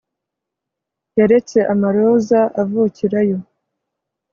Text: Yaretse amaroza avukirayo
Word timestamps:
Yaretse 1.19 1.57
amaroza 1.73 2.41
avukirayo 2.61 3.37